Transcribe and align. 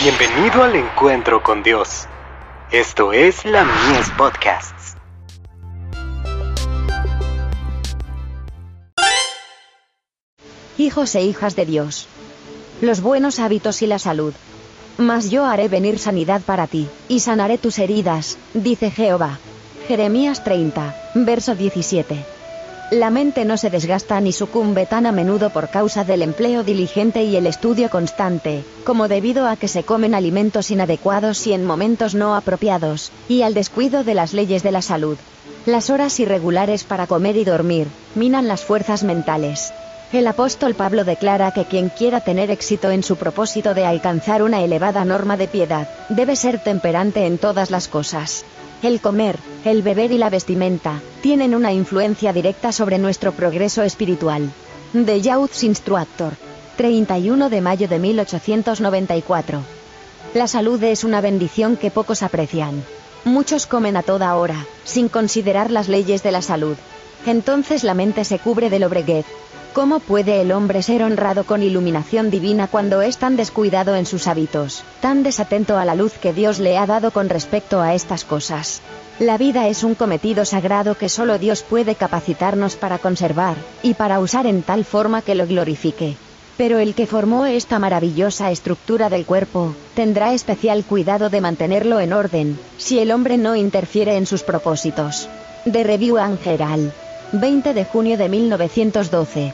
Bienvenido 0.00 0.62
al 0.62 0.76
encuentro 0.76 1.42
con 1.42 1.64
Dios. 1.64 2.06
Esto 2.70 3.12
es 3.12 3.44
la 3.44 3.64
Mies 3.64 4.08
Podcasts. 4.16 4.94
Hijos 10.76 11.16
e 11.16 11.22
hijas 11.22 11.56
de 11.56 11.66
Dios. 11.66 12.06
Los 12.80 13.00
buenos 13.00 13.40
hábitos 13.40 13.82
y 13.82 13.88
la 13.88 13.98
salud. 13.98 14.32
Mas 14.98 15.30
yo 15.30 15.44
haré 15.44 15.66
venir 15.66 15.98
sanidad 15.98 16.42
para 16.42 16.68
ti, 16.68 16.88
y 17.08 17.18
sanaré 17.18 17.58
tus 17.58 17.80
heridas, 17.80 18.38
dice 18.54 18.92
Jehová. 18.92 19.40
Jeremías 19.88 20.44
30, 20.44 20.94
verso 21.14 21.56
17. 21.56 22.37
La 22.90 23.10
mente 23.10 23.44
no 23.44 23.58
se 23.58 23.68
desgasta 23.68 24.18
ni 24.22 24.32
sucumbe 24.32 24.86
tan 24.86 25.04
a 25.04 25.12
menudo 25.12 25.50
por 25.50 25.68
causa 25.68 26.04
del 26.04 26.22
empleo 26.22 26.64
diligente 26.64 27.22
y 27.22 27.36
el 27.36 27.46
estudio 27.46 27.90
constante, 27.90 28.64
como 28.84 29.08
debido 29.08 29.46
a 29.46 29.56
que 29.56 29.68
se 29.68 29.82
comen 29.82 30.14
alimentos 30.14 30.70
inadecuados 30.70 31.46
y 31.46 31.52
en 31.52 31.66
momentos 31.66 32.14
no 32.14 32.34
apropiados, 32.34 33.12
y 33.28 33.42
al 33.42 33.52
descuido 33.52 34.04
de 34.04 34.14
las 34.14 34.32
leyes 34.32 34.62
de 34.62 34.72
la 34.72 34.80
salud. 34.80 35.18
Las 35.66 35.90
horas 35.90 36.18
irregulares 36.18 36.84
para 36.84 37.06
comer 37.06 37.36
y 37.36 37.44
dormir, 37.44 37.88
minan 38.14 38.48
las 38.48 38.64
fuerzas 38.64 39.04
mentales. 39.04 39.70
El 40.10 40.26
apóstol 40.26 40.74
Pablo 40.74 41.04
declara 41.04 41.50
que 41.50 41.66
quien 41.66 41.90
quiera 41.90 42.20
tener 42.20 42.50
éxito 42.50 42.90
en 42.90 43.02
su 43.02 43.16
propósito 43.16 43.74
de 43.74 43.84
alcanzar 43.84 44.42
una 44.42 44.62
elevada 44.62 45.04
norma 45.04 45.36
de 45.36 45.46
piedad, 45.46 45.86
debe 46.08 46.36
ser 46.36 46.58
temperante 46.58 47.26
en 47.26 47.36
todas 47.36 47.70
las 47.70 47.86
cosas. 47.86 48.46
El 48.80 49.00
comer, 49.00 49.38
el 49.64 49.82
beber 49.82 50.12
y 50.12 50.18
la 50.18 50.30
vestimenta, 50.30 51.00
tienen 51.20 51.56
una 51.56 51.72
influencia 51.72 52.32
directa 52.32 52.70
sobre 52.70 52.98
nuestro 52.98 53.32
progreso 53.32 53.82
espiritual. 53.82 54.52
The 54.92 55.20
Youth's 55.20 55.64
Instructor. 55.64 56.34
31 56.76 57.50
de 57.50 57.60
mayo 57.60 57.88
de 57.88 57.98
1894. 57.98 59.62
La 60.34 60.46
salud 60.46 60.80
es 60.84 61.02
una 61.02 61.20
bendición 61.20 61.76
que 61.76 61.90
pocos 61.90 62.22
aprecian. 62.22 62.84
Muchos 63.24 63.66
comen 63.66 63.96
a 63.96 64.04
toda 64.04 64.36
hora, 64.36 64.64
sin 64.84 65.08
considerar 65.08 65.72
las 65.72 65.88
leyes 65.88 66.22
de 66.22 66.30
la 66.30 66.40
salud. 66.40 66.76
Entonces 67.26 67.82
la 67.82 67.94
mente 67.94 68.24
se 68.24 68.38
cubre 68.38 68.70
de 68.70 68.78
lobreguez, 68.78 69.26
¿Cómo 69.72 70.00
puede 70.00 70.40
el 70.40 70.50
hombre 70.50 70.82
ser 70.82 71.02
honrado 71.02 71.44
con 71.44 71.62
iluminación 71.62 72.30
divina 72.30 72.66
cuando 72.66 73.00
es 73.00 73.18
tan 73.18 73.36
descuidado 73.36 73.94
en 73.94 74.06
sus 74.06 74.26
hábitos, 74.26 74.82
tan 75.00 75.22
desatento 75.22 75.78
a 75.78 75.84
la 75.84 75.94
luz 75.94 76.14
que 76.14 76.32
Dios 76.32 76.58
le 76.58 76.78
ha 76.78 76.86
dado 76.86 77.10
con 77.12 77.28
respecto 77.28 77.80
a 77.80 77.94
estas 77.94 78.24
cosas? 78.24 78.80
La 79.20 79.36
vida 79.36 79.68
es 79.68 79.84
un 79.84 79.94
cometido 79.94 80.44
sagrado 80.44 80.96
que 80.96 81.08
solo 81.08 81.38
Dios 81.38 81.62
puede 81.62 81.94
capacitarnos 81.94 82.76
para 82.76 82.98
conservar, 82.98 83.56
y 83.82 83.94
para 83.94 84.20
usar 84.20 84.46
en 84.46 84.62
tal 84.62 84.84
forma 84.84 85.22
que 85.22 85.34
lo 85.34 85.46
glorifique. 85.46 86.16
Pero 86.56 86.78
el 86.78 86.94
que 86.94 87.06
formó 87.06 87.46
esta 87.46 87.78
maravillosa 87.78 88.50
estructura 88.50 89.08
del 89.08 89.26
cuerpo, 89.26 89.74
tendrá 89.94 90.32
especial 90.32 90.84
cuidado 90.84 91.30
de 91.30 91.40
mantenerlo 91.40 92.00
en 92.00 92.12
orden, 92.12 92.58
si 92.78 92.98
el 92.98 93.12
hombre 93.12 93.38
no 93.38 93.54
interfiere 93.54 94.16
en 94.16 94.26
sus 94.26 94.42
propósitos. 94.42 95.28
De 95.64 95.84
Review 95.84 96.18
Angeral. 96.18 96.92
20 97.32 97.74
de 97.74 97.84
junio 97.84 98.16
de 98.16 98.30
1912. 98.30 99.52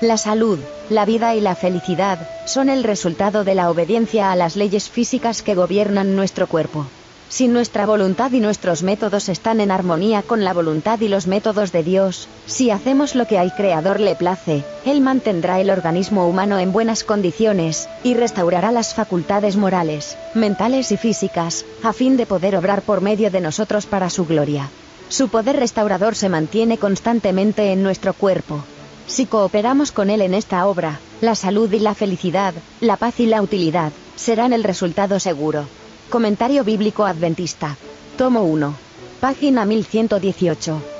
La 0.00 0.16
salud, 0.16 0.60
la 0.90 1.04
vida 1.04 1.34
y 1.34 1.40
la 1.40 1.56
felicidad 1.56 2.20
son 2.46 2.68
el 2.68 2.84
resultado 2.84 3.42
de 3.42 3.56
la 3.56 3.68
obediencia 3.68 4.30
a 4.30 4.36
las 4.36 4.54
leyes 4.54 4.88
físicas 4.88 5.42
que 5.42 5.56
gobiernan 5.56 6.14
nuestro 6.14 6.46
cuerpo. 6.46 6.86
Si 7.28 7.48
nuestra 7.48 7.84
voluntad 7.84 8.30
y 8.30 8.38
nuestros 8.38 8.84
métodos 8.84 9.28
están 9.28 9.60
en 9.60 9.72
armonía 9.72 10.22
con 10.22 10.44
la 10.44 10.52
voluntad 10.52 11.00
y 11.00 11.08
los 11.08 11.26
métodos 11.26 11.72
de 11.72 11.82
Dios, 11.82 12.28
si 12.46 12.70
hacemos 12.70 13.16
lo 13.16 13.26
que 13.26 13.38
al 13.38 13.54
Creador 13.54 13.98
le 13.98 14.14
place, 14.14 14.64
Él 14.84 15.00
mantendrá 15.00 15.60
el 15.60 15.70
organismo 15.70 16.28
humano 16.28 16.58
en 16.60 16.72
buenas 16.72 17.02
condiciones, 17.02 17.88
y 18.04 18.14
restaurará 18.14 18.70
las 18.70 18.94
facultades 18.94 19.56
morales, 19.56 20.16
mentales 20.34 20.92
y 20.92 20.96
físicas, 20.96 21.64
a 21.82 21.92
fin 21.92 22.16
de 22.16 22.26
poder 22.26 22.56
obrar 22.56 22.82
por 22.82 23.00
medio 23.00 23.30
de 23.32 23.40
nosotros 23.40 23.86
para 23.86 24.10
su 24.10 24.26
gloria. 24.26 24.70
Su 25.10 25.28
poder 25.28 25.56
restaurador 25.56 26.14
se 26.14 26.30
mantiene 26.30 26.78
constantemente 26.78 27.72
en 27.72 27.82
nuestro 27.82 28.14
cuerpo, 28.14 28.64
si 29.10 29.26
cooperamos 29.26 29.90
con 29.90 30.08
Él 30.08 30.22
en 30.22 30.34
esta 30.34 30.64
obra, 30.68 31.00
la 31.20 31.34
salud 31.34 31.70
y 31.72 31.80
la 31.80 31.96
felicidad, 31.96 32.54
la 32.80 32.96
paz 32.96 33.18
y 33.18 33.26
la 33.26 33.42
utilidad, 33.42 33.90
serán 34.14 34.52
el 34.52 34.62
resultado 34.62 35.18
seguro. 35.18 35.64
Comentario 36.10 36.62
Bíblico 36.62 37.04
Adventista. 37.04 37.76
Tomo 38.16 38.44
1. 38.44 38.72
Página 39.20 39.64
1118. 39.64 40.99